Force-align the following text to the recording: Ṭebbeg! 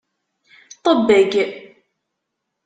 Ṭebbeg! 0.83 1.31